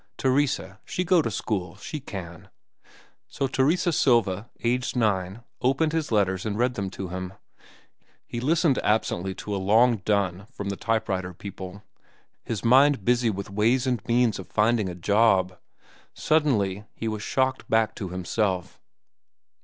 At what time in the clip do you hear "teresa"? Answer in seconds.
0.17-0.79, 3.45-3.91